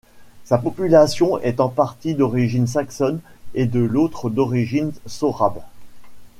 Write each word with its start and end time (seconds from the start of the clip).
Sa 0.45 0.57
population 0.57 1.37
est 1.41 1.59
en 1.59 1.69
partie 1.69 2.15
d'origine 2.15 2.65
saxonne 2.65 3.19
et 3.53 3.67
de 3.67 3.79
l'autre 3.81 4.31
d'origine 4.31 4.91
sorabe. 5.05 5.59